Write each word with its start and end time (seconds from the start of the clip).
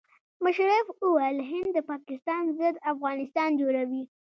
مشرف 0.45 0.85
وویل 1.05 1.37
هند 1.49 1.69
د 1.73 1.79
پاکستان 1.91 2.43
ضد 2.59 2.75
افغانستان 2.93 3.49
جوړوي. 3.61 4.03